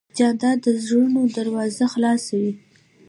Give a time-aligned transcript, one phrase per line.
[0.17, 2.53] جانداد د زړونو دروازه خلاصوي.